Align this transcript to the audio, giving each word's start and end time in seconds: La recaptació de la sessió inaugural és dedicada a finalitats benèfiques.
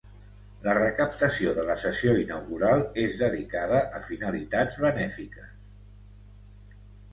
La 0.67 0.73
recaptació 0.77 1.51
de 1.57 1.65
la 1.67 1.75
sessió 1.81 2.15
inaugural 2.21 2.81
és 3.03 3.19
dedicada 3.21 3.83
a 3.99 4.03
finalitats 4.09 4.83
benèfiques. 4.89 5.55